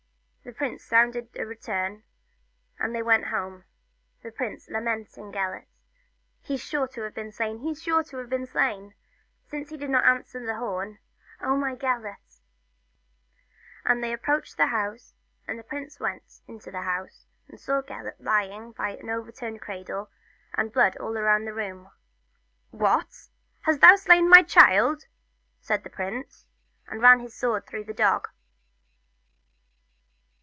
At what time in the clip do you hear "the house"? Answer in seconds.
14.57-15.13, 16.71-17.27